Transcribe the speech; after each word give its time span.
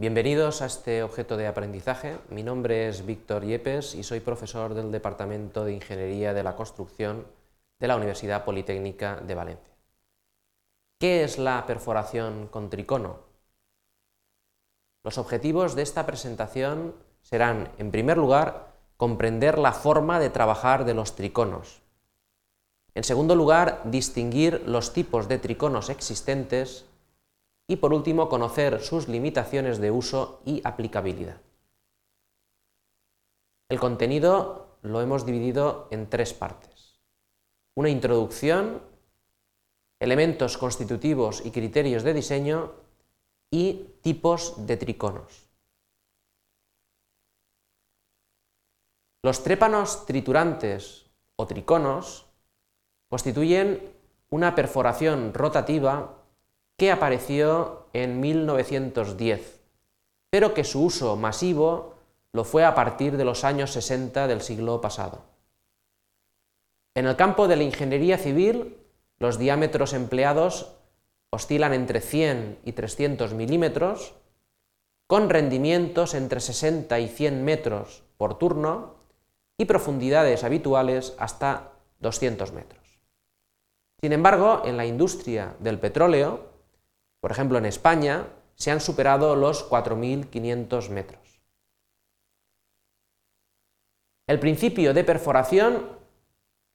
Bienvenidos 0.00 0.62
a 0.62 0.66
este 0.66 1.02
objeto 1.02 1.36
de 1.36 1.48
aprendizaje. 1.48 2.18
Mi 2.30 2.44
nombre 2.44 2.88
es 2.88 3.04
Víctor 3.04 3.44
Yepes 3.44 3.96
y 3.96 4.04
soy 4.04 4.20
profesor 4.20 4.72
del 4.74 4.92
Departamento 4.92 5.64
de 5.64 5.72
Ingeniería 5.72 6.32
de 6.32 6.44
la 6.44 6.54
Construcción 6.54 7.26
de 7.80 7.88
la 7.88 7.96
Universidad 7.96 8.44
Politécnica 8.44 9.16
de 9.16 9.34
Valencia. 9.34 9.74
¿Qué 11.00 11.24
es 11.24 11.36
la 11.36 11.66
perforación 11.66 12.46
con 12.46 12.70
tricono? 12.70 13.18
Los 15.02 15.18
objetivos 15.18 15.74
de 15.74 15.82
esta 15.82 16.06
presentación 16.06 16.94
serán, 17.20 17.72
en 17.78 17.90
primer 17.90 18.18
lugar, 18.18 18.68
comprender 18.96 19.58
la 19.58 19.72
forma 19.72 20.20
de 20.20 20.30
trabajar 20.30 20.84
de 20.84 20.94
los 20.94 21.16
triconos. 21.16 21.82
En 22.94 23.02
segundo 23.02 23.34
lugar, 23.34 23.82
distinguir 23.86 24.62
los 24.64 24.92
tipos 24.92 25.26
de 25.26 25.40
triconos 25.40 25.90
existentes 25.90 26.84
y 27.68 27.76
por 27.76 27.92
último 27.92 28.28
conocer 28.28 28.80
sus 28.80 29.08
limitaciones 29.08 29.78
de 29.78 29.90
uso 29.90 30.40
y 30.46 30.62
aplicabilidad. 30.64 31.40
El 33.68 33.78
contenido 33.78 34.78
lo 34.82 35.02
hemos 35.02 35.26
dividido 35.26 35.86
en 35.90 36.08
tres 36.08 36.32
partes. 36.32 36.98
Una 37.74 37.90
introducción, 37.90 38.82
elementos 40.00 40.56
constitutivos 40.56 41.44
y 41.44 41.50
criterios 41.50 42.02
de 42.02 42.14
diseño 42.14 42.72
y 43.50 43.94
tipos 44.00 44.66
de 44.66 44.76
triconos. 44.78 45.50
Los 49.22 49.42
trépanos 49.42 50.06
triturantes 50.06 51.04
o 51.36 51.46
triconos 51.46 52.26
constituyen 53.10 53.92
una 54.30 54.54
perforación 54.54 55.34
rotativa 55.34 56.17
que 56.78 56.92
apareció 56.92 57.88
en 57.92 58.20
1910, 58.20 59.60
pero 60.30 60.54
que 60.54 60.62
su 60.62 60.84
uso 60.84 61.16
masivo 61.16 61.96
lo 62.32 62.44
fue 62.44 62.64
a 62.64 62.74
partir 62.74 63.16
de 63.16 63.24
los 63.24 63.42
años 63.42 63.72
60 63.72 64.28
del 64.28 64.40
siglo 64.40 64.80
pasado. 64.80 65.24
En 66.94 67.06
el 67.06 67.16
campo 67.16 67.48
de 67.48 67.56
la 67.56 67.64
ingeniería 67.64 68.16
civil, 68.16 68.76
los 69.18 69.38
diámetros 69.38 69.92
empleados 69.92 70.76
oscilan 71.30 71.74
entre 71.74 72.00
100 72.00 72.60
y 72.64 72.72
300 72.72 73.34
milímetros, 73.34 74.14
con 75.08 75.30
rendimientos 75.30 76.14
entre 76.14 76.38
60 76.38 77.00
y 77.00 77.08
100 77.08 77.44
metros 77.44 78.04
por 78.16 78.38
turno 78.38 78.94
y 79.56 79.64
profundidades 79.64 80.44
habituales 80.44 81.14
hasta 81.18 81.72
200 81.98 82.52
metros. 82.52 83.00
Sin 84.00 84.12
embargo, 84.12 84.62
en 84.64 84.76
la 84.76 84.86
industria 84.86 85.56
del 85.58 85.80
petróleo, 85.80 86.47
por 87.20 87.30
ejemplo, 87.30 87.58
en 87.58 87.66
España 87.66 88.26
se 88.54 88.70
han 88.70 88.80
superado 88.80 89.36
los 89.36 89.68
4.500 89.68 90.88
metros. 90.90 91.40
El 94.26 94.38
principio 94.38 94.92
de 94.92 95.04
perforación 95.04 95.98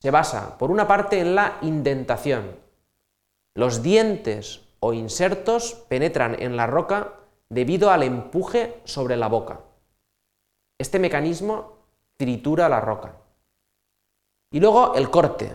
se 0.00 0.10
basa, 0.10 0.58
por 0.58 0.70
una 0.70 0.88
parte, 0.88 1.20
en 1.20 1.34
la 1.34 1.58
indentación. 1.62 2.58
Los 3.54 3.82
dientes 3.82 4.62
o 4.80 4.92
insertos 4.92 5.74
penetran 5.88 6.40
en 6.42 6.56
la 6.56 6.66
roca 6.66 7.20
debido 7.48 7.90
al 7.90 8.02
empuje 8.02 8.80
sobre 8.84 9.16
la 9.16 9.28
boca. 9.28 9.60
Este 10.78 10.98
mecanismo 10.98 11.76
tritura 12.16 12.68
la 12.68 12.80
roca. 12.80 13.16
Y 14.50 14.58
luego 14.58 14.94
el 14.94 15.10
corte, 15.10 15.54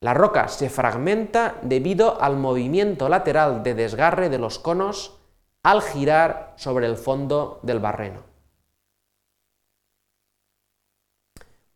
la 0.00 0.14
roca 0.14 0.48
se 0.48 0.70
fragmenta 0.70 1.58
debido 1.62 2.20
al 2.22 2.36
movimiento 2.38 3.08
lateral 3.08 3.62
de 3.62 3.74
desgarre 3.74 4.30
de 4.30 4.38
los 4.38 4.58
conos 4.58 5.18
al 5.62 5.82
girar 5.82 6.54
sobre 6.56 6.86
el 6.86 6.96
fondo 6.96 7.60
del 7.62 7.80
barreno. 7.80 8.22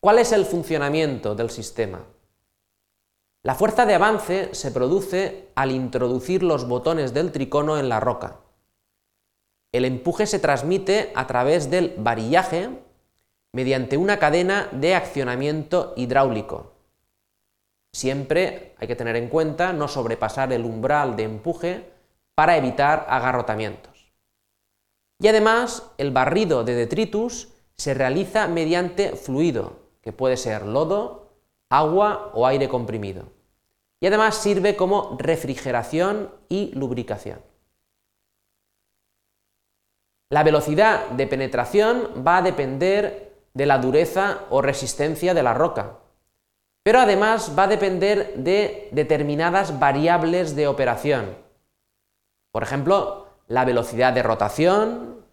¿Cuál 0.00 0.18
es 0.18 0.32
el 0.32 0.46
funcionamiento 0.46 1.34
del 1.34 1.50
sistema? 1.50 2.04
La 3.42 3.54
fuerza 3.54 3.84
de 3.84 3.94
avance 3.94 4.54
se 4.54 4.70
produce 4.70 5.50
al 5.54 5.70
introducir 5.70 6.42
los 6.42 6.66
botones 6.66 7.12
del 7.12 7.30
tricono 7.30 7.78
en 7.78 7.90
la 7.90 8.00
roca. 8.00 8.40
El 9.70 9.84
empuje 9.84 10.26
se 10.26 10.38
transmite 10.38 11.12
a 11.14 11.26
través 11.26 11.68
del 11.68 11.94
varillaje 11.98 12.70
mediante 13.52 13.98
una 13.98 14.18
cadena 14.18 14.68
de 14.72 14.94
accionamiento 14.94 15.92
hidráulico 15.96 16.73
Siempre 17.94 18.74
hay 18.78 18.88
que 18.88 18.96
tener 18.96 19.14
en 19.14 19.28
cuenta 19.28 19.72
no 19.72 19.86
sobrepasar 19.86 20.52
el 20.52 20.64
umbral 20.64 21.14
de 21.14 21.22
empuje 21.22 21.92
para 22.34 22.56
evitar 22.56 23.06
agarrotamientos. 23.08 24.12
Y 25.20 25.28
además, 25.28 25.92
el 25.96 26.10
barrido 26.10 26.64
de 26.64 26.74
detritus 26.74 27.52
se 27.76 27.94
realiza 27.94 28.48
mediante 28.48 29.14
fluido, 29.14 29.78
que 30.02 30.12
puede 30.12 30.36
ser 30.36 30.66
lodo, 30.66 31.36
agua 31.70 32.32
o 32.34 32.48
aire 32.48 32.68
comprimido. 32.68 33.28
Y 34.00 34.08
además 34.08 34.34
sirve 34.34 34.74
como 34.74 35.16
refrigeración 35.20 36.34
y 36.48 36.72
lubricación. 36.74 37.42
La 40.30 40.42
velocidad 40.42 41.10
de 41.10 41.28
penetración 41.28 42.24
va 42.26 42.38
a 42.38 42.42
depender 42.42 43.38
de 43.54 43.66
la 43.66 43.78
dureza 43.78 44.40
o 44.50 44.62
resistencia 44.62 45.32
de 45.32 45.44
la 45.44 45.54
roca, 45.54 46.00
pero 46.84 47.00
además 47.00 47.52
va 47.58 47.62
a 47.64 47.68
depender 47.68 48.34
de 48.36 48.88
determinadas 48.92 49.80
variables 49.80 50.54
de 50.54 50.68
operación. 50.68 51.34
Por 52.52 52.62
ejemplo, 52.62 53.26
la 53.48 53.64
velocidad 53.64 54.12
de 54.12 54.22
rotación, 54.22 55.24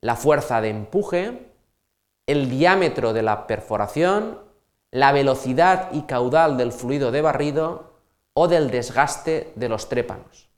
la 0.00 0.14
fuerza 0.14 0.60
de 0.60 0.70
empuje, 0.70 1.52
el 2.26 2.48
diámetro 2.48 3.12
de 3.12 3.22
la 3.22 3.48
perforación, 3.48 4.38
la 4.92 5.10
velocidad 5.10 5.88
y 5.92 6.02
caudal 6.02 6.56
del 6.56 6.70
fluido 6.70 7.10
de 7.10 7.22
barrido 7.22 7.90
o 8.32 8.46
del 8.46 8.70
desgaste 8.70 9.52
de 9.56 9.68
los 9.68 9.88
trépanos. 9.88 10.48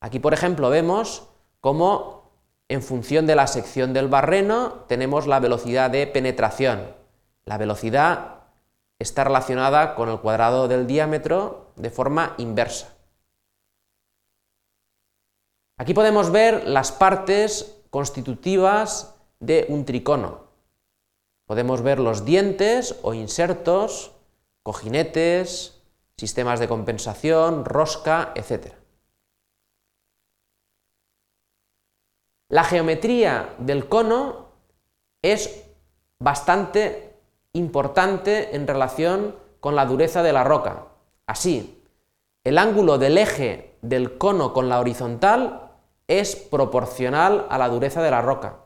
Aquí, 0.00 0.18
por 0.18 0.32
ejemplo, 0.32 0.70
vemos 0.70 1.28
cómo 1.60 2.30
en 2.68 2.82
función 2.82 3.26
de 3.26 3.36
la 3.36 3.46
sección 3.46 3.92
del 3.92 4.08
barreno 4.08 4.84
tenemos 4.88 5.26
la 5.26 5.40
velocidad 5.40 5.90
de 5.90 6.06
penetración, 6.06 6.94
la 7.44 7.58
velocidad 7.58 8.39
está 9.00 9.24
relacionada 9.24 9.94
con 9.96 10.08
el 10.10 10.20
cuadrado 10.20 10.68
del 10.68 10.86
diámetro 10.86 11.72
de 11.74 11.90
forma 11.90 12.34
inversa. 12.38 12.94
Aquí 15.78 15.94
podemos 15.94 16.30
ver 16.30 16.68
las 16.68 16.92
partes 16.92 17.82
constitutivas 17.88 19.16
de 19.40 19.64
un 19.70 19.86
tricono. 19.86 20.44
Podemos 21.46 21.82
ver 21.82 21.98
los 21.98 22.26
dientes 22.26 22.96
o 23.02 23.14
insertos, 23.14 24.12
cojinetes, 24.62 25.82
sistemas 26.18 26.60
de 26.60 26.68
compensación, 26.68 27.64
rosca, 27.64 28.32
etc. 28.34 28.74
La 32.50 32.62
geometría 32.64 33.54
del 33.58 33.88
cono 33.88 34.50
es 35.22 35.64
bastante 36.18 37.09
importante 37.52 38.54
en 38.54 38.66
relación 38.66 39.34
con 39.60 39.76
la 39.76 39.86
dureza 39.86 40.22
de 40.22 40.32
la 40.32 40.44
roca. 40.44 40.86
Así, 41.26 41.82
el 42.44 42.58
ángulo 42.58 42.98
del 42.98 43.18
eje 43.18 43.76
del 43.82 44.18
cono 44.18 44.52
con 44.52 44.68
la 44.68 44.80
horizontal 44.80 45.70
es 46.06 46.36
proporcional 46.36 47.46
a 47.50 47.58
la 47.58 47.68
dureza 47.68 48.02
de 48.02 48.10
la 48.10 48.22
roca. 48.22 48.56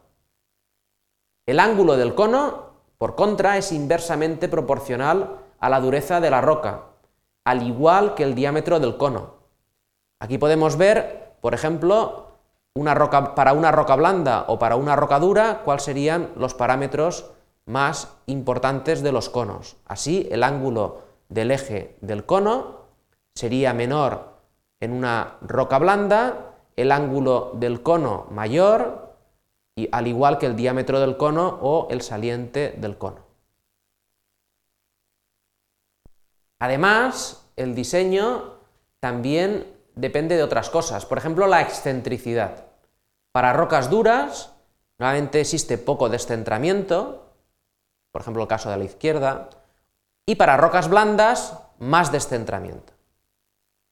El 1.46 1.60
ángulo 1.60 1.96
del 1.96 2.14
cono, 2.14 2.72
por 2.98 3.16
contra, 3.16 3.58
es 3.58 3.72
inversamente 3.72 4.48
proporcional 4.48 5.40
a 5.58 5.68
la 5.68 5.80
dureza 5.80 6.20
de 6.20 6.30
la 6.30 6.40
roca, 6.40 6.84
al 7.44 7.62
igual 7.62 8.14
que 8.14 8.22
el 8.22 8.34
diámetro 8.34 8.80
del 8.80 8.96
cono. 8.96 9.34
Aquí 10.20 10.38
podemos 10.38 10.76
ver, 10.76 11.34
por 11.40 11.52
ejemplo, 11.52 12.28
para 13.36 13.52
una 13.52 13.72
roca 13.72 13.96
blanda 13.96 14.44
o 14.48 14.58
para 14.58 14.76
una 14.76 14.96
roca 14.96 15.18
dura, 15.18 15.60
cuáles 15.64 15.82
serían 15.82 16.30
los 16.36 16.54
parámetros 16.54 17.33
más 17.66 18.16
importantes 18.26 19.02
de 19.02 19.12
los 19.12 19.28
conos. 19.28 19.76
Así, 19.86 20.28
el 20.30 20.42
ángulo 20.42 21.02
del 21.28 21.50
eje 21.50 21.96
del 22.00 22.24
cono 22.24 22.82
sería 23.34 23.72
menor 23.72 24.34
en 24.80 24.92
una 24.92 25.38
roca 25.40 25.78
blanda, 25.78 26.56
el 26.76 26.92
ángulo 26.92 27.52
del 27.54 27.82
cono 27.82 28.26
mayor, 28.30 29.14
y 29.76 29.88
al 29.90 30.06
igual 30.06 30.38
que 30.38 30.46
el 30.46 30.56
diámetro 30.56 31.00
del 31.00 31.16
cono 31.16 31.58
o 31.62 31.88
el 31.90 32.02
saliente 32.02 32.74
del 32.76 32.96
cono. 32.96 33.24
Además, 36.60 37.50
el 37.56 37.74
diseño 37.74 38.54
también 39.00 39.66
depende 39.94 40.36
de 40.36 40.42
otras 40.42 40.70
cosas, 40.70 41.06
por 41.06 41.18
ejemplo, 41.18 41.46
la 41.46 41.60
excentricidad. 41.60 42.66
Para 43.32 43.52
rocas 43.52 43.90
duras, 43.90 44.54
normalmente 44.98 45.40
existe 45.40 45.76
poco 45.76 46.08
descentramiento, 46.08 47.23
por 48.14 48.22
ejemplo 48.22 48.42
el 48.42 48.48
caso 48.48 48.70
de 48.70 48.76
la 48.76 48.84
izquierda, 48.84 49.50
y 50.24 50.36
para 50.36 50.56
rocas 50.56 50.88
blandas, 50.88 51.58
más 51.80 52.12
descentramiento. 52.12 52.92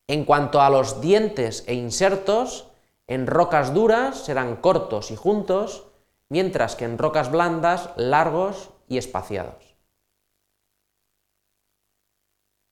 En 0.06 0.24
cuanto 0.24 0.62
a 0.62 0.70
los 0.70 1.00
dientes 1.00 1.64
e 1.66 1.74
insertos, 1.74 2.68
En 3.08 3.26
rocas 3.26 3.74
duras 3.74 4.24
serán 4.24 4.56
cortos 4.56 5.10
y 5.10 5.16
juntos, 5.16 5.88
mientras 6.28 6.76
que 6.76 6.84
en 6.84 6.98
rocas 6.98 7.32
blandas 7.32 7.90
largos 7.96 8.70
y 8.86 8.96
espaciados. 8.96 9.74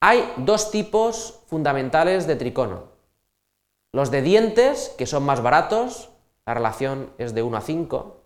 Hay 0.00 0.32
dos 0.36 0.70
tipos 0.70 1.40
fundamentales 1.48 2.28
de 2.28 2.36
tricono. 2.36 2.84
Los 3.92 4.12
de 4.12 4.22
dientes, 4.22 4.94
que 4.96 5.06
son 5.06 5.24
más 5.24 5.42
baratos, 5.42 6.10
la 6.46 6.54
relación 6.54 7.12
es 7.18 7.34
de 7.34 7.42
1 7.42 7.56
a 7.56 7.60
5, 7.60 8.22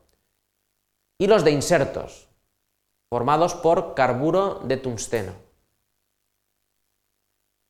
y 1.18 1.26
los 1.26 1.42
de 1.42 1.52
insertos, 1.52 2.28
formados 3.14 3.54
por 3.54 3.94
carburo 3.94 4.60
de 4.64 4.76
tungsteno. 4.76 5.34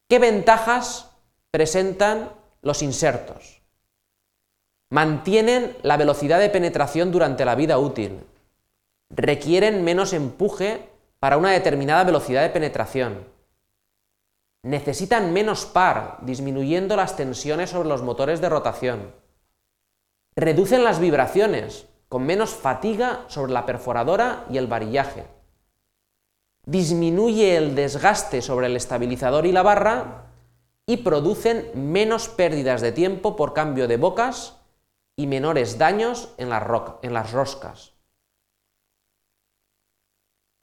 ¿Qué 0.09 0.19
ventajas 0.19 1.11
presentan 1.51 2.31
los 2.63 2.81
insertos? 2.81 3.61
Mantienen 4.89 5.77
la 5.83 5.99
velocidad 5.99 6.39
de 6.39 6.49
penetración 6.49 7.13
durante 7.13 7.45
la 7.45 7.57
vida 7.57 7.77
útil. 7.77 8.25
Requieren 9.11 9.85
menos 9.85 10.15
empuje 10.15 10.89
para 11.19 11.37
una 11.37 11.51
determinada 11.51 12.05
velocidad 12.05 12.41
de 12.41 12.49
penetración. 12.49 13.27
Necesitan 14.63 15.35
menos 15.35 15.67
par, 15.67 16.21
disminuyendo 16.23 16.97
las 16.97 17.17
tensiones 17.17 17.69
sobre 17.69 17.91
los 17.91 18.01
motores 18.01 18.41
de 18.41 18.49
rotación. 18.49 19.13
Reducen 20.37 20.85
las 20.85 21.01
vibraciones, 21.01 21.87
con 22.15 22.27
menos 22.27 22.55
fatiga 22.55 23.25
sobre 23.27 23.53
la 23.53 23.67
perforadora 23.67 24.47
y 24.49 24.57
el 24.57 24.69
varillaje. 24.69 25.27
Disminuye 26.65 27.57
el 27.57 27.75
desgaste 27.75 28.41
sobre 28.41 28.69
el 28.69 28.77
estabilizador 28.77 29.47
y 29.47 29.51
la 29.51 29.65
barra 29.65 30.27
y 30.87 30.99
producen 30.99 31.73
menos 31.75 32.29
pérdidas 32.29 32.83
de 32.83 32.93
tiempo 32.93 33.35
por 33.35 33.53
cambio 33.53 33.89
de 33.89 33.97
bocas 33.97 34.61
y 35.17 35.27
menores 35.27 35.77
daños 35.77 36.33
en 36.39 36.53
en 36.53 37.13
las 37.15 37.33
roscas. 37.33 37.95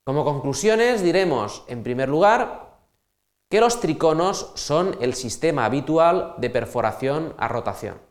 Como 0.05 0.23
conclusiones 0.23 1.03
diremos, 1.03 1.65
en 1.67 1.83
primer 1.83 2.07
lugar, 2.07 2.77
que 3.49 3.59
los 3.59 3.81
triconos 3.81 4.53
son 4.55 4.95
el 5.01 5.15
sistema 5.15 5.65
habitual 5.65 6.33
de 6.37 6.49
perforación 6.49 7.33
a 7.37 7.49
rotación. 7.49 8.10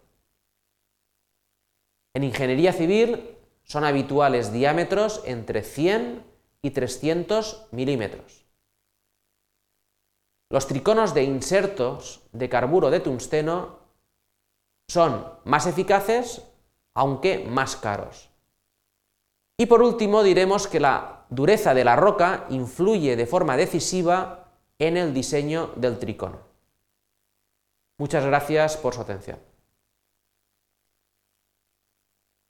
En 2.15 2.25
ingeniería 2.25 2.73
civil 2.73 3.37
son 3.63 3.85
habituales 3.85 4.53
diámetros 4.53 5.23
entre 5.25 5.63
100 5.63 6.25
y 6.63 6.71
300 6.71 7.69
milímetros. 7.71 8.45
Los 10.51 10.67
triconos 10.67 11.15
de 11.15 11.23
insertos 11.23 12.23
de 12.33 12.49
carburo 12.49 12.91
de 12.91 12.99
tungsteno 12.99 13.79
son 14.89 15.25
más 15.45 15.67
eficaces, 15.67 16.43
aunque 16.95 17.39
más 17.39 17.77
caros. 17.77 18.31
Y 19.57 19.67
por 19.67 19.83
último 19.83 20.25
diremos 20.25 20.67
que 20.67 20.81
la 20.81 21.27
dureza 21.31 21.75
de 21.75 21.85
la 21.85 21.95
roca 21.95 22.47
influye 22.51 23.15
de 23.15 23.27
forma 23.27 23.57
decisiva 23.57 24.49
en 24.81 24.97
el 24.97 25.15
diseño 25.15 25.71
del 25.77 25.99
tricono. 26.01 26.41
Muchas 27.99 28.25
gracias 28.25 28.77
por 28.77 28.95
su 28.95 29.03
atención. 29.03 29.50